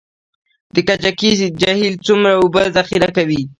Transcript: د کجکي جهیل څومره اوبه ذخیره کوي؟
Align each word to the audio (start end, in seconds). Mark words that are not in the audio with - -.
د 0.73 0.77
کجکي 0.87 1.31
جهیل 1.61 1.95
څومره 2.05 2.31
اوبه 2.39 2.63
ذخیره 2.77 3.09
کوي؟ 3.17 3.41